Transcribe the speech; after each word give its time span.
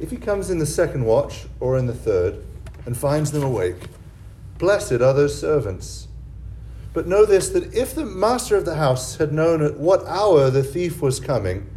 If 0.00 0.10
he 0.10 0.16
comes 0.16 0.50
in 0.50 0.58
the 0.58 0.66
second 0.66 1.04
watch 1.04 1.46
or 1.60 1.76
in 1.76 1.86
the 1.86 1.94
third 1.94 2.44
and 2.86 2.96
finds 2.96 3.32
them 3.32 3.42
awake, 3.42 3.88
blessed 4.58 4.92
are 4.92 5.12
those 5.12 5.38
servants. 5.38 6.08
But 6.92 7.06
know 7.06 7.24
this 7.24 7.48
that 7.50 7.74
if 7.74 7.94
the 7.94 8.06
master 8.06 8.56
of 8.56 8.64
the 8.64 8.76
house 8.76 9.16
had 9.16 9.32
known 9.32 9.62
at 9.62 9.76
what 9.76 10.06
hour 10.06 10.50
the 10.50 10.62
thief 10.62 11.02
was 11.02 11.20
coming, 11.20 11.68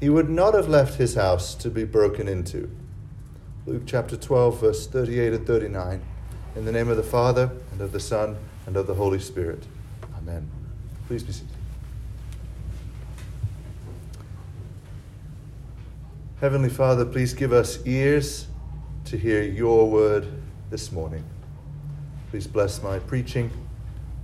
he 0.00 0.08
would 0.08 0.28
not 0.28 0.54
have 0.54 0.68
left 0.68 0.98
his 0.98 1.14
house 1.14 1.54
to 1.56 1.70
be 1.70 1.84
broken 1.84 2.28
into. 2.28 2.70
Luke 3.66 3.82
chapter 3.86 4.16
12, 4.16 4.60
verse 4.60 4.86
38 4.86 5.32
and 5.34 5.46
39. 5.46 6.02
In 6.56 6.64
the 6.64 6.72
name 6.72 6.88
of 6.88 6.96
the 6.96 7.02
Father, 7.02 7.50
and 7.72 7.80
of 7.80 7.92
the 7.92 8.00
Son, 8.00 8.36
and 8.66 8.76
of 8.76 8.86
the 8.86 8.94
Holy 8.94 9.18
Spirit. 9.18 9.64
Amen. 10.16 10.48
Please 11.06 11.22
be 11.22 11.32
seated. 11.32 11.48
Heavenly 16.40 16.68
Father, 16.68 17.04
please 17.04 17.34
give 17.34 17.52
us 17.52 17.84
ears 17.84 18.46
to 19.06 19.16
hear 19.16 19.42
your 19.42 19.90
word 19.90 20.28
this 20.70 20.92
morning. 20.92 21.24
Please 22.30 22.46
bless 22.46 22.80
my 22.80 23.00
preaching 23.00 23.50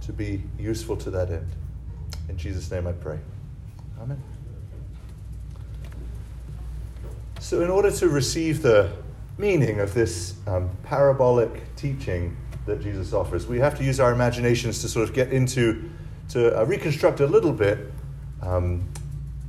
to 0.03 0.13
be 0.13 0.41
useful 0.57 0.97
to 0.99 1.11
that 1.11 1.33
end. 1.33 1.51
In 2.29 2.37
Jesus' 2.37 2.71
name 2.71 2.87
I 2.87 2.93
pray. 2.93 3.19
Amen. 4.01 4.23
So, 7.41 7.63
in 7.63 7.69
order 7.69 7.91
to 7.91 8.09
receive 8.09 8.63
the 8.63 8.93
meaning 9.37 9.81
of 9.81 9.93
this 9.93 10.35
um, 10.47 10.71
parabolic 10.85 11.75
teaching 11.75 12.37
that 12.67 12.81
Jesus 12.81 13.13
offers, 13.13 13.49
we 13.49 13.59
have 13.59 13.77
to 13.79 13.83
use 13.83 13.99
our 13.99 14.13
imaginations 14.13 14.81
to 14.83 14.89
sort 14.89 15.09
of 15.09 15.17
get 15.17 15.33
into, 15.33 15.91
to 16.29 16.61
uh, 16.61 16.65
reconstruct 16.65 17.19
a 17.19 17.27
little 17.27 17.53
bit 17.53 17.91
um, 18.41 18.89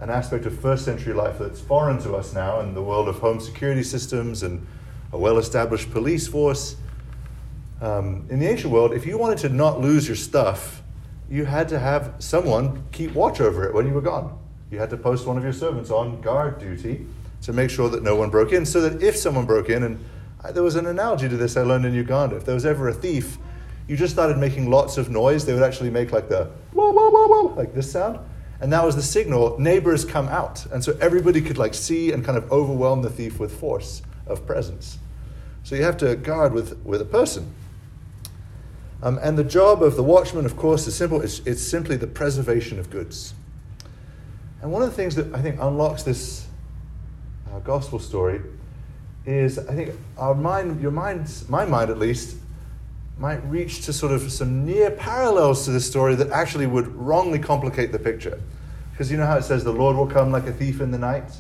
an 0.06 0.12
aspect 0.12 0.46
of 0.46 0.56
first 0.60 0.86
century 0.86 1.16
life 1.16 1.40
that's 1.40 1.60
foreign 1.60 1.98
to 2.00 2.16
us 2.16 2.32
now 2.32 2.60
in 2.60 2.76
the 2.76 2.82
world 2.82 3.08
of 3.08 3.16
home 3.16 3.40
security 3.40 3.82
systems 3.82 4.44
and 4.44 4.64
a 5.14 5.18
well 5.18 5.40
established 5.40 5.90
police 5.90 6.28
force. 6.28 6.76
Um, 7.82 8.28
in 8.30 8.38
the 8.38 8.48
ancient 8.48 8.72
world, 8.72 8.94
if 8.94 9.08
you 9.08 9.18
wanted 9.18 9.40
to 9.40 9.50
not 9.50 9.82
lose 9.82 10.08
your 10.08 10.16
stuff, 10.16 10.84
you 11.28 11.46
had 11.46 11.68
to 11.70 11.80
have 11.80 12.14
someone 12.20 12.84
keep 12.92 13.16
watch 13.16 13.42
over 13.42 13.68
it 13.68 13.74
when 13.74 13.88
you 13.88 13.94
were 13.94 14.02
gone. 14.02 14.38
You 14.70 14.78
had 14.78 14.92
to 14.92 14.98
post 14.98 15.26
one 15.26 15.38
of 15.38 15.44
your 15.44 15.54
servants 15.54 15.90
on 15.90 16.22
guard 16.22 16.60
duty 16.60 17.08
to 17.42 17.52
make 17.52 17.72
sure 17.72 17.90
that 17.90 18.04
no 18.04 18.16
one 18.16 18.30
broke 18.30 18.54
in, 18.54 18.64
so 18.64 18.82
that 18.88 19.02
if 19.02 19.16
someone 19.16 19.48
broke 19.48 19.72
in, 19.72 19.82
and 19.82 20.06
I, 20.44 20.52
there 20.52 20.62
was 20.62 20.76
an 20.76 20.86
analogy 20.86 21.28
to 21.30 21.36
this 21.36 21.58
I 21.58 21.64
learned 21.64 21.84
in 21.88 21.96
Uganda, 21.96 22.36
if 22.36 22.46
there 22.46 22.54
was 22.54 22.68
ever 22.68 22.90
a 22.90 22.94
thief, 22.94 23.40
you 23.88 23.98
just 23.98 24.14
started 24.14 24.38
making 24.38 24.70
lots 24.70 25.00
of 25.00 25.10
noise, 25.10 25.48
they 25.48 25.54
would 25.56 25.64
actually 25.64 25.90
make 25.90 26.12
like 26.12 26.30
the 26.30 26.52
whoa, 26.74 26.92
whoa, 26.92 27.10
whoa, 27.10 27.28
whoa, 27.28 27.56
like 27.56 27.74
this 27.74 27.92
sound 27.92 28.20
and 28.62 28.72
that 28.72 28.86
was 28.86 28.96
the 28.96 29.02
signal 29.02 29.60
neighbors 29.60 30.06
come 30.06 30.28
out. 30.28 30.66
And 30.68 30.84
so 30.84 30.98
everybody 31.02 31.42
could 31.42 31.58
like 31.58 31.74
see 31.74 32.12
and 32.12 32.24
kind 32.24 32.38
of 32.38 32.52
overwhelm 32.52 33.02
the 33.02 33.10
thief 33.10 33.40
with 33.40 33.58
force 33.60 34.02
of 34.26 34.46
presence. 34.46 34.98
So 35.64 35.76
you 35.76 35.84
have 35.84 35.98
to 35.98 36.16
guard 36.16 36.54
with, 36.54 36.78
with 36.86 37.02
a 37.02 37.06
person. 37.06 37.54
Um, 39.04 39.20
and 39.22 39.38
the 39.38 39.44
job 39.44 39.84
of 39.84 39.96
the 39.96 40.04
watchman, 40.04 40.46
of 40.46 40.56
course, 40.56 40.88
is 40.88 40.96
simple. 40.96 41.22
It's, 41.22 41.40
it's 41.40 41.62
simply 41.62 41.98
the 41.98 42.08
preservation 42.08 42.80
of 42.80 42.90
goods. 42.90 43.34
And 44.62 44.72
one 44.72 44.82
of 44.82 44.90
the 44.90 44.96
things 44.96 45.16
that 45.16 45.34
I 45.34 45.42
think 45.42 45.60
unlocks 45.60 46.04
this 46.04 46.48
uh, 47.52 47.60
gospel 47.60 48.00
story 48.00 48.42
is 49.26 49.60
I 49.60 49.74
think 49.76 49.96
our 50.18 50.34
mind, 50.34 50.82
your 50.82 50.92
minds, 50.92 51.48
my 51.50 51.66
mind 51.66 51.90
at 51.90 52.00
least, 52.00 52.38
might 53.18 53.44
reach 53.50 53.86
to 53.86 53.94
sort 53.94 54.12
of 54.12 54.32
some 54.32 54.66
near 54.66 54.92
parallels 54.92 55.66
to 55.66 55.72
this 55.72 55.88
story 55.88 56.16
that 56.16 56.30
actually 56.32 56.68
would 56.68 56.88
wrongly 56.96 57.40
complicate 57.40 57.92
the 57.92 58.00
picture. 58.00 58.42
Because 58.92 59.12
you 59.12 59.18
know 59.18 59.26
how 59.26 59.38
it 59.38 59.44
says 59.44 59.64
the 59.64 59.72
Lord 59.72 59.96
will 59.96 60.08
come 60.08 60.32
like 60.32 60.48
a 60.48 60.54
thief 60.54 60.82
in 60.82 60.92
the 60.92 60.98
night? 60.98 61.32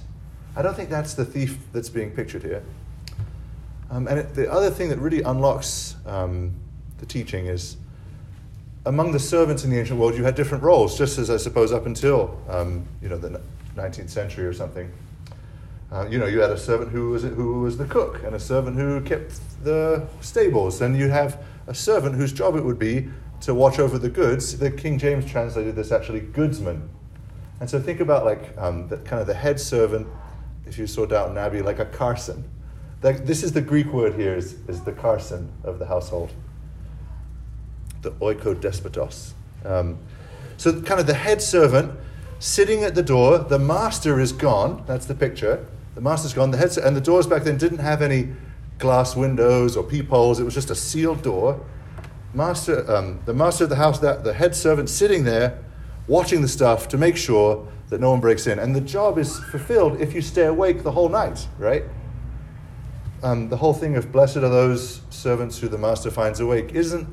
I 0.55 0.61
don't 0.61 0.75
think 0.75 0.89
that's 0.89 1.13
the 1.13 1.25
thief 1.25 1.57
that's 1.73 1.89
being 1.89 2.11
pictured 2.11 2.43
here. 2.43 2.63
Um, 3.89 4.07
and 4.07 4.19
it, 4.19 4.33
the 4.35 4.51
other 4.51 4.69
thing 4.69 4.89
that 4.89 4.99
really 4.99 5.21
unlocks 5.21 5.95
um, 6.05 6.53
the 6.99 7.05
teaching 7.05 7.47
is 7.47 7.77
among 8.85 9.11
the 9.11 9.19
servants 9.19 9.63
in 9.63 9.69
the 9.69 9.79
ancient 9.79 9.99
world, 9.99 10.15
you 10.15 10.23
had 10.23 10.35
different 10.35 10.63
roles, 10.63 10.97
just 10.97 11.17
as 11.17 11.29
I 11.29 11.37
suppose 11.37 11.71
up 11.71 11.85
until 11.85 12.39
um, 12.49 12.85
you 13.01 13.09
know 13.09 13.17
the 13.17 13.41
19th 13.75 14.09
century 14.09 14.45
or 14.45 14.53
something. 14.53 14.91
Uh, 15.95 16.05
you 16.09 16.17
know, 16.17 16.25
you 16.25 16.41
had 16.41 16.51
a 16.51 16.57
servant 16.57 16.91
who 16.91 17.11
was 17.11 17.23
who 17.23 17.61
was 17.61 17.77
the 17.77 17.85
cook, 17.85 18.21
and 18.25 18.35
a 18.35 18.39
servant 18.39 18.75
who 18.75 18.99
kept 18.99 19.39
the 19.63 20.05
stables, 20.19 20.81
and 20.81 20.97
you 20.97 21.07
have 21.07 21.41
a 21.67 21.73
servant 21.73 22.15
whose 22.15 22.33
job 22.33 22.57
it 22.57 22.65
would 22.65 22.77
be 22.77 23.07
to 23.39 23.53
watch 23.53 23.79
over 23.79 23.97
the 23.97 24.09
goods. 24.09 24.57
The 24.57 24.69
King 24.69 24.97
James 24.99 25.25
translated 25.25 25.73
this 25.77 25.93
actually 25.93 26.19
goodsman. 26.19 26.89
And 27.61 27.69
so 27.69 27.79
think 27.79 28.01
about 28.01 28.25
like 28.25 28.57
um, 28.57 28.89
the, 28.89 28.97
kind 28.97 29.21
of 29.21 29.27
the 29.27 29.35
head 29.35 29.57
servant, 29.57 30.05
if 30.65 30.77
you 30.77 30.85
saw 30.85 31.05
Downton 31.05 31.37
Abbey, 31.37 31.61
like 31.61 31.79
a 31.79 31.85
Carson. 31.85 32.43
That, 32.99 33.25
this 33.25 33.41
is 33.41 33.53
the 33.53 33.61
Greek 33.61 33.87
word 33.93 34.15
here, 34.15 34.35
is, 34.35 34.57
is 34.67 34.81
the 34.81 34.91
Carson 34.91 35.49
of 35.63 35.79
the 35.79 35.85
household. 35.85 36.33
The 38.01 38.11
oikodespotos. 38.11 39.31
Um, 39.63 39.97
so 40.57 40.81
kind 40.81 40.99
of 40.99 41.07
the 41.07 41.13
head 41.13 41.41
servant 41.41 41.97
sitting 42.39 42.83
at 42.83 42.95
the 42.95 43.03
door, 43.03 43.37
the 43.37 43.59
master 43.59 44.19
is 44.19 44.33
gone, 44.33 44.83
that's 44.85 45.05
the 45.05 45.15
picture. 45.15 45.65
The 45.95 46.01
master's 46.01 46.33
gone, 46.33 46.51
the 46.51 46.57
head, 46.57 46.77
and 46.77 46.95
the 46.95 47.01
doors 47.01 47.25
back 47.25 47.43
then 47.43 47.57
didn't 47.57 47.79
have 47.79 48.01
any 48.01 48.29
glass 48.79 49.15
windows 49.15 49.77
or 49.77 49.83
peepholes. 49.83 50.39
It 50.39 50.43
was 50.43 50.53
just 50.53 50.69
a 50.69 50.75
sealed 50.75 51.23
door. 51.23 51.65
Master, 52.33 52.89
um, 52.93 53.21
the 53.25 53.33
master 53.33 53.63
of 53.63 53.69
the 53.69 53.77
house, 53.77 53.99
that 53.99 54.25
the 54.25 54.33
head 54.33 54.53
servant 54.53 54.89
sitting 54.89 55.23
there, 55.23 55.63
watching 56.07 56.41
the 56.41 56.49
stuff 56.49 56.89
to 56.89 56.97
make 56.97 57.15
sure 57.15 57.65
that 57.89 58.01
no 58.01 58.11
one 58.11 58.19
breaks 58.19 58.45
in. 58.45 58.59
And 58.59 58.75
the 58.75 58.81
job 58.81 59.17
is 59.17 59.39
fulfilled 59.39 60.01
if 60.01 60.13
you 60.13 60.21
stay 60.21 60.45
awake 60.45 60.83
the 60.83 60.91
whole 60.91 61.07
night, 61.07 61.47
right? 61.57 61.83
Um, 63.23 63.47
the 63.47 63.57
whole 63.57 63.73
thing 63.73 63.95
of 63.95 64.11
blessed 64.11 64.37
are 64.37 64.49
those 64.49 65.01
servants 65.09 65.57
who 65.59 65.69
the 65.69 65.77
master 65.77 66.11
finds 66.11 66.41
awake 66.41 66.73
isn't, 66.73 67.07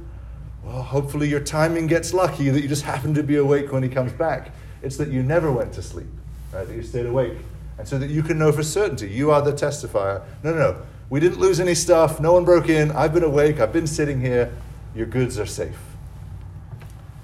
well, 0.65 0.83
hopefully 0.83 1.29
your 1.29 1.41
timing 1.41 1.87
gets 1.87 2.13
lucky 2.13 2.49
that 2.49 2.61
you 2.61 2.69
just 2.69 2.83
happen 2.83 3.15
to 3.15 3.23
be 3.23 3.37
awake 3.37 3.73
when 3.73 3.83
he 3.83 3.89
comes 3.89 4.13
back. 4.13 4.51
It's 4.83 4.97
that 4.97 5.09
you 5.09 5.23
never 5.23 5.53
went 5.53 5.73
to 5.75 5.83
sleep, 5.83 6.09
right? 6.53 6.67
That 6.67 6.75
you 6.75 6.83
stayed 6.83 7.07
awake. 7.07 7.39
And 7.79 7.89
so 7.89 7.99
that 7.99 8.11
you 8.11 8.23
can 8.23 8.39
know 8.39 8.53
for 8.53 8.63
certainty, 8.63 9.09
you 9.09 9.31
are 9.31 9.43
the 9.43 9.53
testifier. 9.53 10.23
No, 10.43 10.53
no, 10.53 10.59
no. 10.59 10.83
We 11.11 11.21
didn't 11.21 11.41
lose 11.41 11.61
any 11.61 11.75
stuff. 11.75 12.21
No 12.21 12.33
one 12.33 12.45
broke 12.45 12.69
in. 12.69 12.91
I've 12.93 13.13
been 13.13 13.25
awake. 13.25 13.61
I've 13.61 13.73
been 13.73 13.87
sitting 13.87 14.21
here. 14.21 14.53
Your 14.95 15.07
goods 15.07 15.39
are 15.39 15.47
safe. 15.47 15.79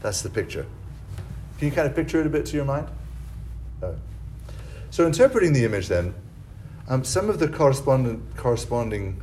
That's 0.01 0.23
the 0.23 0.31
picture. 0.31 0.67
Can 1.59 1.69
you 1.69 1.73
kind 1.73 1.89
of 1.89 1.95
picture 1.95 2.21
it 2.21 2.27
a 2.27 2.31
bit 2.31 2.47
to 2.47 2.57
your 2.57 2.65
mind? 2.65 2.89
No. 3.83 3.97
So, 4.91 5.07
interpreting 5.07 5.53
the 5.53 5.65
image 5.65 5.89
then, 5.89 6.15
um, 6.89 7.05
some 7.05 7.29
of 7.29 7.39
the 7.39 7.49
corresponding 7.49 9.23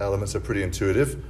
elements 0.00 0.34
are 0.34 0.40
pretty 0.40 0.62
intuitive. 0.62 1.24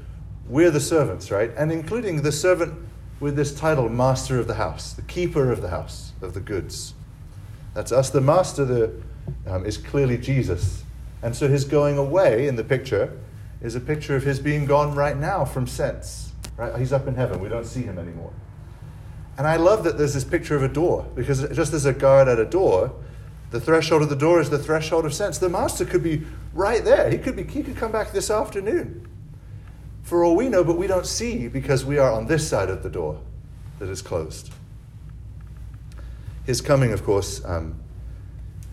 We're 0.48 0.70
the 0.70 0.80
servants, 0.80 1.30
right? 1.30 1.50
And 1.56 1.72
including 1.72 2.22
the 2.22 2.32
servant 2.32 2.74
with 3.20 3.36
this 3.36 3.54
title, 3.54 3.88
master 3.88 4.38
of 4.38 4.46
the 4.46 4.54
house, 4.54 4.92
the 4.92 5.02
keeper 5.02 5.50
of 5.50 5.62
the 5.62 5.68
house, 5.68 6.12
of 6.20 6.34
the 6.34 6.40
goods. 6.40 6.94
That's 7.74 7.92
us. 7.92 8.10
The 8.10 8.20
master 8.20 8.64
the, 8.64 9.02
um, 9.46 9.64
is 9.64 9.76
clearly 9.76 10.18
Jesus, 10.18 10.84
and 11.22 11.34
so 11.34 11.48
his 11.48 11.64
going 11.64 11.98
away 11.98 12.46
in 12.48 12.56
the 12.56 12.64
picture 12.64 13.18
is 13.60 13.74
a 13.74 13.80
picture 13.80 14.16
of 14.16 14.22
his 14.22 14.38
being 14.38 14.66
gone 14.66 14.94
right 14.94 15.16
now 15.16 15.44
from 15.44 15.66
sense. 15.66 16.32
Right? 16.56 16.76
He's 16.78 16.92
up 16.92 17.08
in 17.08 17.14
heaven. 17.14 17.40
We 17.40 17.48
don't 17.48 17.66
see 17.66 17.82
him 17.82 17.98
anymore. 17.98 18.32
And 19.36 19.46
I 19.46 19.56
love 19.56 19.84
that 19.84 19.98
there's 19.98 20.14
this 20.14 20.24
picture 20.24 20.54
of 20.54 20.62
a 20.62 20.68
door, 20.68 21.06
because 21.14 21.48
just 21.50 21.72
as 21.72 21.86
a 21.86 21.92
guard 21.92 22.28
at 22.28 22.38
a 22.38 22.44
door, 22.44 22.94
the 23.50 23.60
threshold 23.60 24.02
of 24.02 24.08
the 24.08 24.16
door 24.16 24.40
is 24.40 24.50
the 24.50 24.58
threshold 24.58 25.04
of 25.04 25.14
sense. 25.14 25.38
The 25.38 25.48
master 25.48 25.84
could 25.84 26.02
be 26.02 26.22
right 26.52 26.84
there. 26.84 27.10
He 27.10 27.18
could 27.18 27.36
be 27.36 27.44
he 27.44 27.62
could 27.62 27.76
come 27.76 27.92
back 27.92 28.12
this 28.12 28.30
afternoon. 28.30 29.08
For 30.02 30.24
all 30.24 30.36
we 30.36 30.48
know, 30.48 30.62
but 30.62 30.76
we 30.76 30.86
don't 30.86 31.06
see 31.06 31.48
because 31.48 31.84
we 31.84 31.96
are 31.98 32.12
on 32.12 32.26
this 32.26 32.46
side 32.46 32.68
of 32.68 32.82
the 32.82 32.90
door 32.90 33.20
that 33.78 33.88
is 33.88 34.02
closed. 34.02 34.52
His 36.44 36.60
coming, 36.60 36.92
of 36.92 37.04
course, 37.04 37.44
um, 37.44 37.80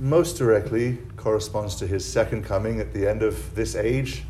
most 0.01 0.35
directly 0.35 0.97
corresponds 1.15 1.75
to 1.75 1.85
his 1.85 2.03
second 2.03 2.43
coming 2.43 2.79
at 2.79 2.91
the 2.91 3.07
end 3.07 3.21
of 3.21 3.53
this 3.53 3.75
age, 3.75 4.23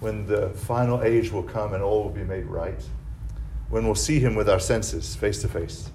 when 0.00 0.26
the 0.26 0.50
final 0.50 1.02
age 1.02 1.32
will 1.32 1.42
come 1.42 1.72
and 1.72 1.82
all 1.82 2.04
will 2.04 2.10
be 2.10 2.24
made 2.24 2.44
right, 2.44 2.78
when 3.70 3.86
we'll 3.86 3.94
see 3.94 4.18
him 4.20 4.34
with 4.34 4.50
our 4.50 4.60
senses 4.60 5.16
face 5.16 5.40
to 5.40 5.48
face. 5.48 5.88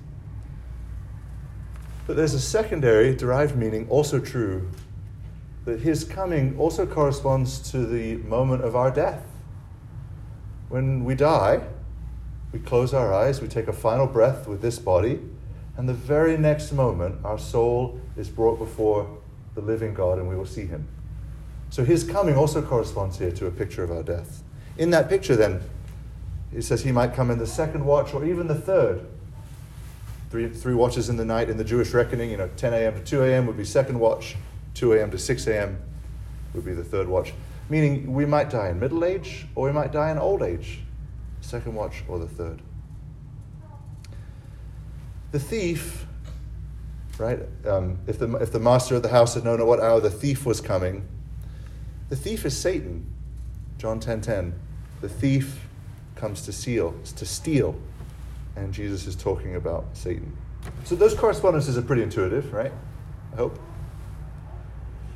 But 2.07 2.15
there's 2.15 2.33
a 2.33 2.39
secondary 2.39 3.15
derived 3.15 3.55
meaning 3.55 3.87
also 3.87 4.19
true 4.19 4.67
that 5.65 5.81
his 5.81 6.03
coming 6.03 6.57
also 6.57 6.87
corresponds 6.87 7.59
to 7.71 7.85
the 7.85 8.15
moment 8.17 8.63
of 8.63 8.75
our 8.75 8.89
death. 8.89 9.23
When 10.69 11.05
we 11.05 11.13
die, 11.13 11.61
we 12.51 12.57
close 12.57 12.95
our 12.95 13.13
eyes, 13.13 13.41
we 13.41 13.47
take 13.47 13.67
a 13.67 13.73
final 13.73 14.07
breath 14.07 14.47
with 14.47 14.63
this 14.63 14.79
body, 14.79 15.19
and 15.77 15.89
the 15.89 15.93
very 15.93 16.37
next 16.37 16.71
moment, 16.71 17.23
our 17.25 17.39
soul 17.39 17.99
is 18.15 18.29
brought 18.29 18.59
before 18.59 19.17
the 19.55 19.61
living 19.61 19.93
God 19.93 20.19
and 20.19 20.29
we 20.29 20.35
will 20.35 20.45
see 20.45 20.65
him. 20.65 20.87
So 21.69 21.83
his 21.83 22.03
coming 22.03 22.35
also 22.35 22.61
corresponds 22.61 23.17
here 23.17 23.31
to 23.31 23.47
a 23.47 23.51
picture 23.51 23.83
of 23.83 23.91
our 23.91 24.03
death. 24.03 24.43
In 24.77 24.91
that 24.91 25.09
picture, 25.09 25.35
then, 25.35 25.61
he 26.51 26.61
says 26.61 26.83
he 26.83 26.91
might 26.91 27.15
come 27.15 27.31
in 27.31 27.39
the 27.39 27.47
second 27.47 27.83
watch 27.83 28.13
or 28.13 28.23
even 28.23 28.47
the 28.47 28.55
third. 28.55 29.05
Three, 30.29 30.49
three 30.49 30.75
watches 30.75 31.09
in 31.09 31.17
the 31.17 31.25
night 31.25 31.49
in 31.49 31.57
the 31.57 31.63
Jewish 31.63 31.93
reckoning, 31.93 32.29
you 32.29 32.37
know, 32.37 32.49
10 32.57 32.73
a.m. 32.73 32.93
to 32.93 33.03
2 33.03 33.23
a.m. 33.23 33.47
would 33.47 33.57
be 33.57 33.65
second 33.65 33.99
watch, 33.99 34.35
2 34.75 34.93
a.m. 34.93 35.11
to 35.11 35.17
6 35.17 35.47
a.m. 35.47 35.79
would 36.53 36.65
be 36.65 36.73
the 36.73 36.83
third 36.83 37.07
watch, 37.07 37.33
meaning 37.69 38.13
we 38.13 38.25
might 38.25 38.49
die 38.49 38.69
in 38.69 38.79
middle 38.79 39.03
age 39.05 39.47
or 39.55 39.65
we 39.65 39.71
might 39.71 39.91
die 39.91 40.11
in 40.11 40.17
old 40.17 40.43
age, 40.43 40.81
second 41.41 41.73
watch 41.73 42.03
or 42.07 42.19
the 42.19 42.27
third. 42.27 42.61
The 45.33 45.39
thief, 45.39 46.05
right? 47.17 47.39
Um, 47.65 47.97
if, 48.05 48.19
the, 48.19 48.31
if 48.35 48.51
the 48.51 48.59
master 48.59 48.95
of 48.95 49.01
the 49.01 49.09
house 49.09 49.33
had 49.33 49.43
known 49.43 49.59
at 49.59 49.65
what 49.65 49.79
hour 49.79 49.99
the 49.99 50.11
thief 50.11 50.45
was 50.45 50.61
coming, 50.61 51.07
the 52.09 52.15
thief 52.15 52.45
is 52.45 52.55
Satan. 52.55 53.11
John 53.79 53.99
10:10. 53.99 54.03
10, 54.03 54.21
10. 54.21 54.59
The 55.01 55.09
thief 55.09 55.67
comes 56.15 56.43
to 56.43 56.51
steal, 56.51 56.93
to 57.15 57.25
steal. 57.25 57.75
And 58.55 58.71
Jesus 58.71 59.07
is 59.07 59.15
talking 59.15 59.55
about 59.55 59.85
Satan. 59.93 60.37
So 60.83 60.93
those 60.93 61.15
correspondences 61.15 61.79
are 61.79 61.81
pretty 61.81 62.03
intuitive, 62.03 62.53
right? 62.53 62.71
I 63.33 63.35
hope. 63.35 63.57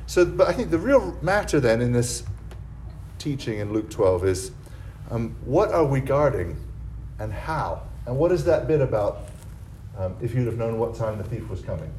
So, 0.08 0.26
but 0.26 0.48
I 0.48 0.52
think 0.52 0.70
the 0.70 0.80
real 0.80 1.16
matter 1.22 1.60
then 1.60 1.80
in 1.80 1.92
this 1.92 2.24
teaching 3.20 3.60
in 3.60 3.72
Luke 3.72 3.88
12 3.88 4.24
is 4.24 4.50
um, 5.12 5.36
what 5.44 5.70
are 5.70 5.84
we 5.84 6.00
guarding 6.00 6.56
and 7.20 7.32
how? 7.32 7.82
And 8.04 8.18
what 8.18 8.32
is 8.32 8.44
that 8.46 8.66
bit 8.66 8.80
about 8.80 9.27
um, 9.98 10.16
if 10.22 10.34
you'd 10.34 10.46
have 10.46 10.56
known 10.56 10.78
what 10.78 10.94
time 10.94 11.18
the 11.18 11.24
thief 11.24 11.48
was 11.50 11.60
coming? 11.60 11.92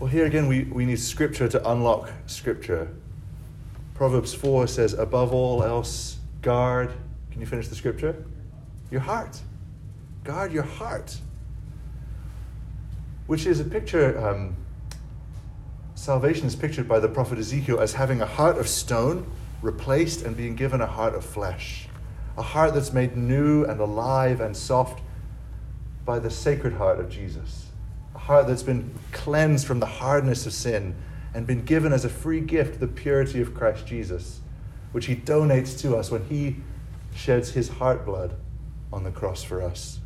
Well, 0.00 0.08
here 0.08 0.24
again, 0.24 0.48
we, 0.48 0.64
we 0.64 0.86
need 0.86 0.98
scripture 0.98 1.48
to 1.48 1.70
unlock 1.70 2.10
scripture. 2.26 2.88
Proverbs 3.94 4.32
4 4.32 4.66
says, 4.66 4.94
above 4.94 5.32
all 5.32 5.62
else, 5.62 6.18
guard. 6.40 6.92
Can 7.30 7.40
you 7.40 7.46
finish 7.46 7.68
the 7.68 7.74
scripture? 7.74 8.24
Your 8.90 9.00
heart. 9.00 9.40
Guard 10.24 10.52
your 10.52 10.62
heart. 10.62 11.18
Which 13.26 13.44
is 13.44 13.60
a 13.60 13.64
picture. 13.64 14.18
Um, 14.26 14.56
salvation 15.96 16.46
is 16.46 16.56
pictured 16.56 16.88
by 16.88 17.00
the 17.00 17.08
prophet 17.08 17.38
Ezekiel 17.38 17.80
as 17.80 17.92
having 17.92 18.22
a 18.22 18.26
heart 18.26 18.56
of 18.56 18.68
stone 18.68 19.30
replaced 19.60 20.22
and 20.22 20.36
being 20.36 20.54
given 20.54 20.80
a 20.80 20.86
heart 20.86 21.14
of 21.14 21.24
flesh, 21.24 21.88
a 22.38 22.42
heart 22.42 22.72
that's 22.72 22.92
made 22.92 23.16
new 23.16 23.64
and 23.64 23.80
alive 23.80 24.40
and 24.40 24.56
soft 24.56 25.00
by 26.08 26.18
the 26.18 26.30
sacred 26.30 26.72
heart 26.72 26.98
of 26.98 27.10
Jesus, 27.10 27.66
a 28.14 28.18
heart 28.18 28.46
that's 28.46 28.62
been 28.62 28.94
cleansed 29.12 29.66
from 29.66 29.78
the 29.78 29.84
hardness 29.84 30.46
of 30.46 30.54
sin 30.54 30.94
and 31.34 31.46
been 31.46 31.62
given 31.66 31.92
as 31.92 32.02
a 32.02 32.08
free 32.08 32.40
gift 32.40 32.80
the 32.80 32.86
purity 32.86 33.42
of 33.42 33.52
Christ 33.52 33.86
Jesus, 33.86 34.40
which 34.92 35.04
he 35.04 35.14
donates 35.14 35.78
to 35.82 35.94
us 35.94 36.10
when 36.10 36.24
he 36.24 36.56
sheds 37.14 37.50
his 37.50 37.68
heart 37.68 38.06
blood 38.06 38.34
on 38.90 39.04
the 39.04 39.10
cross 39.10 39.42
for 39.44 39.60
us. 39.60 40.00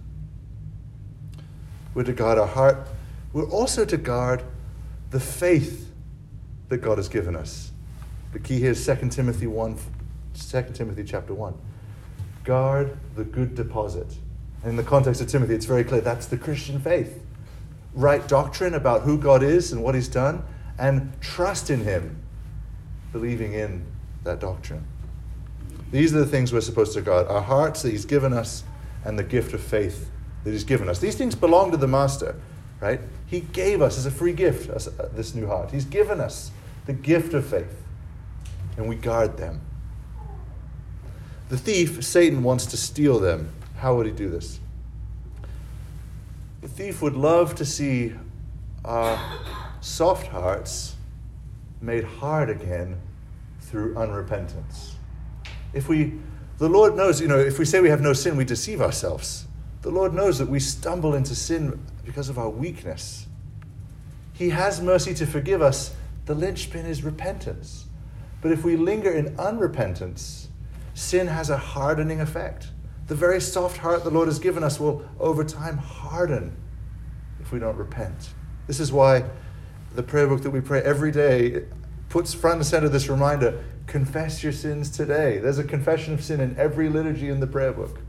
We're 1.94 2.02
to 2.02 2.12
guard 2.12 2.36
our 2.36 2.48
heart. 2.48 2.88
We're 3.32 3.48
also 3.48 3.84
to 3.84 3.96
guard 3.96 4.42
the 5.10 5.20
faith 5.20 5.88
that 6.68 6.78
God 6.78 6.98
has 6.98 7.08
given 7.08 7.36
us. 7.36 7.70
The 8.32 8.40
key 8.40 8.58
here 8.58 8.72
is 8.72 8.84
2 8.84 9.08
Timothy 9.10 9.46
1, 9.46 9.78
2 10.34 10.62
Timothy 10.74 11.04
chapter 11.04 11.32
1. 11.32 11.54
Guard 12.42 12.98
the 13.14 13.22
good 13.22 13.54
deposit. 13.54 14.16
In 14.64 14.76
the 14.76 14.82
context 14.82 15.20
of 15.20 15.28
Timothy, 15.28 15.54
it's 15.54 15.66
very 15.66 15.84
clear 15.84 16.00
that's 16.00 16.26
the 16.26 16.38
Christian 16.38 16.78
faith. 16.80 17.20
Right 17.94 18.26
doctrine 18.28 18.74
about 18.74 19.02
who 19.02 19.18
God 19.18 19.42
is 19.42 19.72
and 19.72 19.82
what 19.82 19.94
He's 19.94 20.08
done, 20.08 20.44
and 20.78 21.12
trust 21.20 21.68
in 21.68 21.84
Him, 21.84 22.22
believing 23.12 23.54
in 23.54 23.84
that 24.24 24.40
doctrine. 24.40 24.86
These 25.90 26.14
are 26.14 26.20
the 26.20 26.26
things 26.26 26.52
we're 26.52 26.60
supposed 26.60 26.94
to 26.94 27.02
guard 27.02 27.26
our 27.26 27.42
hearts 27.42 27.82
that 27.82 27.90
He's 27.90 28.04
given 28.04 28.32
us, 28.32 28.64
and 29.04 29.18
the 29.18 29.24
gift 29.24 29.52
of 29.52 29.60
faith 29.60 30.10
that 30.44 30.52
He's 30.52 30.64
given 30.64 30.88
us. 30.88 31.00
These 31.00 31.16
things 31.16 31.34
belong 31.34 31.72
to 31.72 31.76
the 31.76 31.88
Master, 31.88 32.36
right? 32.80 33.00
He 33.26 33.40
gave 33.40 33.82
us 33.82 33.98
as 33.98 34.06
a 34.06 34.10
free 34.10 34.32
gift 34.32 34.70
uh, 34.70 35.08
this 35.12 35.34
new 35.34 35.46
heart. 35.46 35.70
He's 35.70 35.84
given 35.84 36.20
us 36.20 36.50
the 36.86 36.92
gift 36.92 37.34
of 37.34 37.46
faith, 37.46 37.82
and 38.76 38.88
we 38.88 38.94
guard 38.94 39.36
them. 39.36 39.60
The 41.48 41.58
thief, 41.58 42.02
Satan, 42.04 42.42
wants 42.42 42.64
to 42.66 42.76
steal 42.76 43.18
them. 43.18 43.52
How 43.82 43.96
would 43.96 44.06
he 44.06 44.12
do 44.12 44.30
this? 44.30 44.60
The 46.60 46.68
thief 46.68 47.02
would 47.02 47.16
love 47.16 47.56
to 47.56 47.64
see 47.64 48.12
our 48.84 49.20
soft 49.80 50.28
hearts 50.28 50.94
made 51.80 52.04
hard 52.04 52.48
again 52.48 53.00
through 53.58 53.94
unrepentance. 53.94 54.92
If 55.72 55.88
we, 55.88 56.12
the 56.58 56.68
Lord 56.68 56.94
knows, 56.94 57.20
you 57.20 57.26
know, 57.26 57.40
if 57.40 57.58
we 57.58 57.64
say 57.64 57.80
we 57.80 57.88
have 57.88 58.00
no 58.00 58.12
sin, 58.12 58.36
we 58.36 58.44
deceive 58.44 58.80
ourselves. 58.80 59.46
The 59.80 59.90
Lord 59.90 60.14
knows 60.14 60.38
that 60.38 60.48
we 60.48 60.60
stumble 60.60 61.16
into 61.16 61.34
sin 61.34 61.84
because 62.04 62.28
of 62.28 62.38
our 62.38 62.50
weakness. 62.50 63.26
He 64.32 64.50
has 64.50 64.80
mercy 64.80 65.12
to 65.14 65.26
forgive 65.26 65.60
us 65.60 65.92
the 66.26 66.36
linchpin 66.36 66.86
is 66.86 67.02
repentance. 67.02 67.86
But 68.42 68.52
if 68.52 68.62
we 68.62 68.76
linger 68.76 69.10
in 69.10 69.34
unrepentance, 69.38 70.46
sin 70.94 71.26
has 71.26 71.50
a 71.50 71.56
hardening 71.56 72.20
effect. 72.20 72.68
The 73.12 73.18
very 73.18 73.42
soft 73.42 73.76
heart 73.76 74.04
the 74.04 74.10
Lord 74.10 74.26
has 74.28 74.38
given 74.38 74.64
us 74.64 74.80
will, 74.80 75.06
over 75.20 75.44
time, 75.44 75.76
harden 75.76 76.56
if 77.42 77.52
we 77.52 77.58
don't 77.58 77.76
repent. 77.76 78.30
This 78.66 78.80
is 78.80 78.90
why 78.90 79.24
the 79.94 80.02
prayer 80.02 80.26
book 80.26 80.40
that 80.44 80.50
we 80.50 80.62
pray 80.62 80.80
every 80.80 81.12
day 81.12 81.66
puts 82.08 82.32
front 82.32 82.56
and 82.56 82.66
center 82.66 82.88
this 82.88 83.10
reminder 83.10 83.62
confess 83.86 84.42
your 84.42 84.50
sins 84.50 84.88
today. 84.88 85.36
There's 85.36 85.58
a 85.58 85.64
confession 85.64 86.14
of 86.14 86.24
sin 86.24 86.40
in 86.40 86.56
every 86.56 86.88
liturgy 86.88 87.28
in 87.28 87.40
the 87.40 87.46
prayer 87.46 87.74
book 87.74 88.00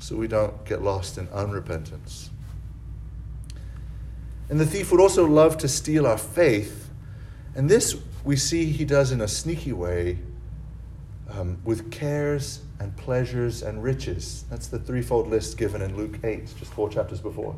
so 0.00 0.16
we 0.16 0.26
don't 0.26 0.64
get 0.64 0.82
lost 0.82 1.16
in 1.16 1.28
unrepentance. 1.28 2.30
And 4.48 4.58
the 4.58 4.66
thief 4.66 4.90
would 4.90 5.00
also 5.00 5.24
love 5.24 5.56
to 5.58 5.68
steal 5.68 6.04
our 6.04 6.18
faith. 6.18 6.90
And 7.54 7.70
this 7.70 7.94
we 8.24 8.34
see 8.34 8.72
he 8.72 8.84
does 8.84 9.12
in 9.12 9.20
a 9.20 9.28
sneaky 9.28 9.72
way 9.72 10.18
um, 11.30 11.58
with 11.64 11.92
cares 11.92 12.62
and 12.80 12.96
pleasures 12.96 13.62
and 13.62 13.82
riches. 13.82 14.44
That's 14.50 14.68
the 14.68 14.78
threefold 14.78 15.28
list 15.28 15.58
given 15.58 15.82
in 15.82 15.96
Luke 15.96 16.18
8, 16.22 16.46
just 16.58 16.72
four 16.72 16.88
chapters 16.88 17.20
before. 17.20 17.56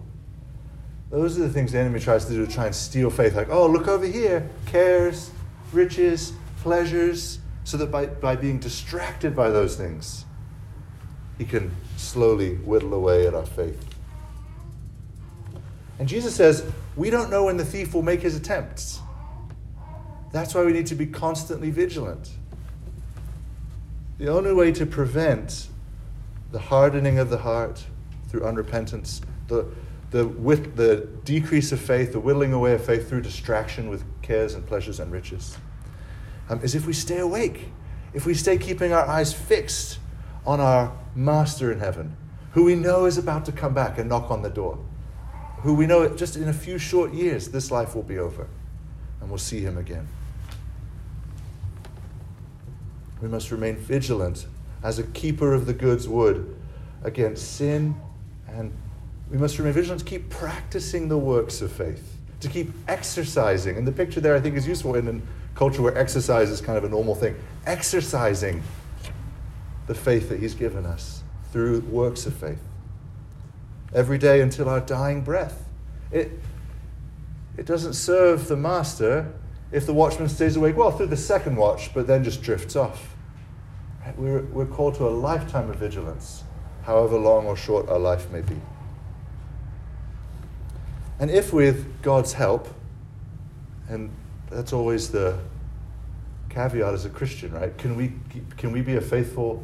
Those 1.10 1.38
are 1.38 1.42
the 1.42 1.50
things 1.50 1.72
the 1.72 1.78
enemy 1.78 2.00
tries 2.00 2.24
to 2.26 2.32
do 2.32 2.46
to 2.46 2.52
try 2.52 2.66
and 2.66 2.74
steal 2.74 3.10
faith. 3.10 3.34
Like, 3.34 3.48
oh, 3.50 3.66
look 3.66 3.88
over 3.88 4.06
here 4.06 4.48
cares, 4.66 5.30
riches, 5.72 6.32
pleasures, 6.62 7.40
so 7.64 7.76
that 7.76 7.90
by, 7.90 8.06
by 8.06 8.36
being 8.36 8.58
distracted 8.58 9.34
by 9.34 9.50
those 9.50 9.76
things, 9.76 10.24
he 11.38 11.44
can 11.44 11.74
slowly 11.96 12.56
whittle 12.56 12.94
away 12.94 13.26
at 13.26 13.34
our 13.34 13.46
faith. 13.46 13.84
And 15.98 16.08
Jesus 16.08 16.34
says, 16.34 16.64
we 16.96 17.10
don't 17.10 17.30
know 17.30 17.44
when 17.44 17.56
the 17.56 17.64
thief 17.64 17.92
will 17.92 18.02
make 18.02 18.22
his 18.22 18.36
attempts. 18.36 19.00
That's 20.32 20.54
why 20.54 20.64
we 20.64 20.72
need 20.72 20.86
to 20.86 20.94
be 20.94 21.06
constantly 21.06 21.70
vigilant. 21.70 22.30
The 24.20 24.28
only 24.28 24.52
way 24.52 24.70
to 24.72 24.84
prevent 24.84 25.68
the 26.52 26.58
hardening 26.58 27.18
of 27.18 27.30
the 27.30 27.38
heart 27.38 27.82
through 28.28 28.42
unrepentance, 28.42 29.22
the, 29.48 29.66
the, 30.10 30.28
with, 30.28 30.76
the 30.76 31.08
decrease 31.24 31.72
of 31.72 31.80
faith, 31.80 32.12
the 32.12 32.20
whittling 32.20 32.52
away 32.52 32.74
of 32.74 32.84
faith 32.84 33.08
through 33.08 33.22
distraction 33.22 33.88
with 33.88 34.04
cares 34.20 34.52
and 34.52 34.66
pleasures 34.66 35.00
and 35.00 35.10
riches, 35.10 35.56
um, 36.50 36.60
is 36.62 36.74
if 36.74 36.86
we 36.86 36.92
stay 36.92 37.18
awake, 37.18 37.70
if 38.12 38.26
we 38.26 38.34
stay 38.34 38.58
keeping 38.58 38.92
our 38.92 39.06
eyes 39.06 39.32
fixed 39.32 39.98
on 40.44 40.60
our 40.60 40.92
Master 41.14 41.72
in 41.72 41.80
heaven, 41.80 42.14
who 42.52 42.64
we 42.64 42.74
know 42.74 43.06
is 43.06 43.16
about 43.16 43.46
to 43.46 43.52
come 43.52 43.72
back 43.72 43.98
and 43.98 44.08
knock 44.08 44.30
on 44.30 44.42
the 44.42 44.50
door 44.50 44.78
who 45.62 45.74
we 45.74 45.86
know 45.86 46.08
just 46.16 46.36
in 46.36 46.48
a 46.48 46.52
few 46.52 46.78
short 46.78 47.12
years 47.12 47.48
this 47.48 47.70
life 47.70 47.94
will 47.94 48.02
be 48.02 48.18
over 48.18 48.46
and 49.20 49.28
we'll 49.28 49.38
see 49.38 49.60
him 49.60 49.76
again. 49.76 50.08
We 53.20 53.28
must 53.28 53.50
remain 53.50 53.76
vigilant 53.76 54.46
as 54.82 54.98
a 54.98 55.02
keeper 55.02 55.52
of 55.52 55.66
the 55.66 55.74
goods 55.74 56.08
would 56.08 56.56
against 57.02 57.56
sin, 57.56 57.94
and 58.48 58.72
we 59.30 59.38
must 59.38 59.58
remain 59.58 59.74
vigilant 59.74 60.00
to 60.00 60.06
keep 60.06 60.30
practicing 60.30 61.08
the 61.08 61.18
works 61.18 61.60
of 61.62 61.70
faith, 61.70 62.16
to 62.40 62.48
keep 62.48 62.72
exercising. 62.88 63.76
And 63.76 63.86
the 63.86 63.92
picture 63.92 64.20
there 64.20 64.34
I 64.34 64.40
think 64.40 64.56
is 64.56 64.66
useful 64.66 64.94
in 64.94 65.08
a 65.08 65.56
culture 65.56 65.82
where 65.82 65.96
exercise 65.96 66.50
is 66.50 66.60
kind 66.60 66.78
of 66.78 66.84
a 66.84 66.88
normal 66.88 67.14
thing. 67.14 67.36
Exercising 67.66 68.62
the 69.86 69.94
faith 69.94 70.28
that 70.30 70.40
He's 70.40 70.54
given 70.54 70.86
us 70.86 71.22
through 71.52 71.80
works 71.80 72.26
of 72.26 72.34
faith 72.34 72.62
every 73.92 74.18
day 74.18 74.40
until 74.40 74.68
our 74.68 74.80
dying 74.80 75.20
breath. 75.20 75.68
It, 76.10 76.30
it 77.56 77.66
doesn't 77.66 77.94
serve 77.94 78.48
the 78.48 78.56
master 78.56 79.32
if 79.72 79.86
the 79.86 79.94
watchman 79.94 80.28
stays 80.28 80.56
awake, 80.56 80.76
well, 80.76 80.90
through 80.90 81.06
the 81.06 81.16
second 81.16 81.56
watch, 81.56 81.94
but 81.94 82.06
then 82.06 82.24
just 82.24 82.42
drifts 82.42 82.76
off. 82.76 83.14
We're, 84.16 84.42
we're 84.42 84.66
called 84.66 84.96
to 84.96 85.06
a 85.06 85.10
lifetime 85.10 85.70
of 85.70 85.76
vigilance, 85.76 86.42
however 86.82 87.16
long 87.18 87.46
or 87.46 87.56
short 87.56 87.88
our 87.88 87.98
life 87.98 88.30
may 88.30 88.40
be. 88.40 88.56
And 91.20 91.30
if 91.30 91.52
with 91.52 92.02
God's 92.02 92.32
help, 92.32 92.68
and 93.88 94.10
that's 94.50 94.72
always 94.72 95.10
the 95.10 95.38
caveat 96.48 96.94
as 96.94 97.04
a 97.04 97.10
Christian, 97.10 97.52
right? 97.52 97.76
Can 97.78 97.94
we, 97.94 98.12
can 98.56 98.72
we 98.72 98.80
be 98.80 98.96
a 98.96 99.00
faithful 99.00 99.62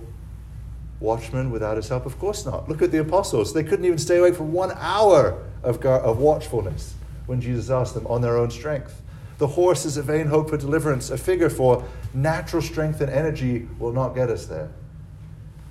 watchman 1.00 1.50
without 1.50 1.76
his 1.76 1.88
help? 1.88 2.06
Of 2.06 2.18
course 2.18 2.46
not. 2.46 2.68
Look 2.68 2.82
at 2.82 2.92
the 2.92 2.98
apostles. 2.98 3.52
They 3.52 3.64
couldn't 3.64 3.84
even 3.84 3.98
stay 3.98 4.18
awake 4.18 4.36
for 4.36 4.44
one 4.44 4.72
hour 4.76 5.42
of, 5.62 5.84
of 5.84 6.18
watchfulness 6.18 6.94
when 7.26 7.40
Jesus 7.40 7.70
asked 7.70 7.94
them 7.94 8.06
on 8.06 8.20
their 8.20 8.36
own 8.36 8.50
strength. 8.50 9.02
The 9.38 9.46
horse 9.46 9.84
is 9.84 9.96
a 9.96 10.02
vain 10.02 10.26
hope 10.26 10.50
for 10.50 10.56
deliverance, 10.56 11.10
a 11.10 11.18
figure 11.18 11.50
for 11.50 11.84
natural 12.14 12.62
strength 12.62 13.00
and 13.00 13.10
energy 13.10 13.68
will 13.78 13.92
not 13.92 14.14
get 14.14 14.30
us 14.30 14.46
there. 14.46 14.70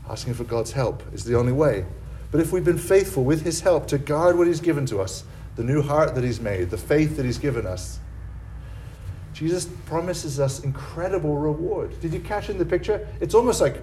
Asking 0.10 0.36
for 0.36 0.44
God's 0.44 0.72
help 0.72 1.02
is 1.14 1.24
the 1.24 1.38
only 1.38 1.52
way. 1.52 1.86
But 2.32 2.42
if 2.42 2.52
we've 2.52 2.66
been 2.66 2.78
faithful 2.78 3.24
with 3.24 3.44
His 3.44 3.62
help 3.62 3.88
to 3.88 3.98
guard 3.98 4.38
what 4.38 4.46
He's 4.46 4.60
given 4.60 4.86
to 4.88 5.02
us, 5.02 5.24
the 5.56 5.64
new 5.64 5.82
heart 5.82 6.14
that 6.16 6.24
He's 6.24 6.40
made, 6.40 6.70
the 6.70 6.78
faith 6.78 7.18
that 7.18 7.26
He's 7.26 7.40
given 7.40 7.66
us, 7.66 8.00
Jesus 9.34 9.66
promises 9.86 10.40
us 10.40 10.64
incredible 10.64 11.38
reward. 11.38 12.00
Did 12.02 12.14
you 12.14 12.20
catch 12.20 12.50
in 12.50 12.58
the 12.58 12.66
picture? 12.66 13.08
It's 13.20 13.34
almost 13.34 13.62
like 13.62 13.82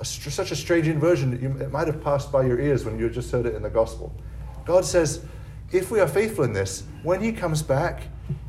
a, 0.00 0.04
such 0.04 0.50
a 0.50 0.56
strange 0.56 0.88
inversion 0.88 1.30
that 1.30 1.40
you, 1.40 1.50
it 1.60 1.70
might 1.70 1.86
have 1.86 2.02
passed 2.02 2.32
by 2.32 2.44
your 2.44 2.58
ears 2.58 2.84
when 2.84 2.98
you 2.98 3.08
just 3.10 3.30
heard 3.30 3.46
it 3.46 3.54
in 3.54 3.62
the 3.62 3.70
gospel. 3.70 4.12
God 4.64 4.84
says, 4.84 5.24
if 5.70 5.90
we 5.90 6.00
are 6.00 6.08
faithful 6.08 6.44
in 6.44 6.52
this, 6.52 6.82
when 7.02 7.22
He 7.22 7.32
comes 7.32 7.62
back, 7.62 8.02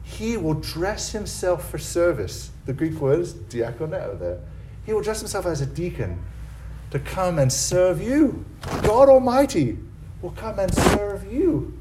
He 0.03 0.37
will 0.37 0.55
dress 0.55 1.11
Himself 1.11 1.69
for 1.69 1.77
service. 1.77 2.51
The 2.65 2.73
Greek 2.73 2.93
word 2.99 3.19
is 3.19 3.33
diakoneo 3.33 4.19
there. 4.19 4.39
He 4.85 4.93
will 4.93 5.01
dress 5.01 5.19
Himself 5.19 5.45
as 5.45 5.61
a 5.61 5.65
deacon 5.65 6.23
to 6.91 6.99
come 6.99 7.39
and 7.39 7.51
serve 7.51 8.01
you. 8.01 8.45
God 8.83 9.09
Almighty 9.09 9.77
will 10.21 10.31
come 10.31 10.59
and 10.59 10.73
serve 10.73 11.31
you. 11.31 11.77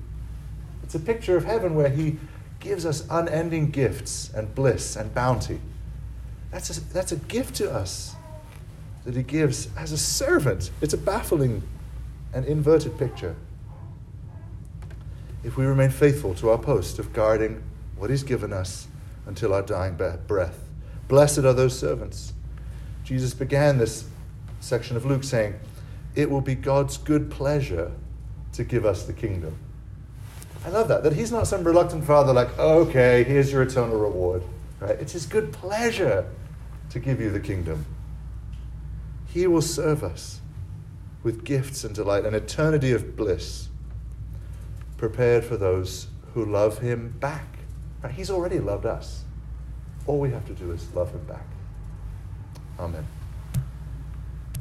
It's 0.83 0.95
a 0.95 1.01
picture 1.01 1.37
of 1.37 1.45
heaven 1.45 1.75
where 1.75 1.89
He 1.89 2.19
gives 2.61 2.87
us 2.87 3.07
unending 3.11 3.71
gifts 3.71 4.33
and 4.35 4.55
bliss 4.55 4.97
and 4.97 5.15
bounty. 5.15 5.61
That's 6.51 6.77
a, 6.77 6.81
that's 6.93 7.13
a 7.13 7.17
gift 7.17 7.57
to 7.57 7.71
us 7.71 8.15
that 9.05 9.17
He 9.17 9.23
gives 9.23 9.69
as 9.77 9.93
a 9.93 9.99
servant. 9.99 10.71
It's 10.81 10.95
a 10.95 10.99
baffling 10.99 11.63
and 12.33 12.45
inverted 12.47 12.99
picture. 12.99 13.37
If 15.45 15.57
we 15.57 15.65
remain 15.65 15.91
faithful 15.91 16.35
to 16.37 16.51
our 16.51 16.59
post 16.59 16.99
of 16.99 17.13
guarding 17.13 17.63
what 18.03 18.11
He's 18.11 18.25
given 18.25 18.53
us 18.53 18.89
until 19.27 19.55
our 19.55 19.63
dying 19.63 19.95
breath, 20.27 20.59
blessed 21.07 21.39
are 21.39 21.53
those 21.53 21.79
servants. 21.79 22.33
Jesus 23.05 23.33
began 23.33 23.79
this 23.79 24.07
section 24.59 24.97
of 24.97 25.05
Luke 25.05 25.23
saying, 25.23 25.55
It 26.17 26.29
will 26.29 26.41
be 26.41 26.57
God's 26.57 26.99
good 26.99 27.31
pleasure 27.31 27.93
to 28.55 28.65
give 28.65 28.85
us 28.85 29.05
the 29.05 29.13
kingdom. 29.13 29.57
I 30.67 30.71
love 30.71 30.89
that, 30.89 31.05
that 31.05 31.13
he's 31.13 31.31
not 31.31 31.47
some 31.47 31.63
reluctant 31.63 32.05
father 32.05 32.33
like, 32.33 32.59
okay, 32.59 33.23
here's 33.23 33.53
your 33.53 33.63
eternal 33.63 33.97
reward. 33.97 34.43
Right? 34.81 34.99
It's 34.99 35.13
his 35.13 35.25
good 35.25 35.53
pleasure 35.53 36.29
to 36.91 36.99
give 36.99 37.21
you 37.21 37.31
the 37.31 37.39
kingdom. 37.39 37.87
He 39.29 39.47
will 39.47 39.63
serve 39.63 40.03
us 40.03 40.41
with 41.23 41.45
gifts 41.45 41.85
and 41.85 41.95
delight, 41.95 42.25
an 42.25 42.35
eternity 42.35 42.91
of 42.91 43.17
bliss 43.17 43.69
prepared 44.97 45.45
for 45.45 45.57
those 45.57 46.09
who 46.35 46.45
love 46.45 46.79
him 46.79 47.15
back. 47.21 47.53
He's 48.11 48.31
already 48.31 48.59
loved 48.59 48.87
us. 48.87 49.25
All 50.07 50.19
we 50.19 50.31
have 50.31 50.47
to 50.47 50.55
do 50.55 50.73
is 50.73 50.93
love 50.95 51.13
him 51.13 51.25
back. 51.25 51.47
Amen. 52.79 53.07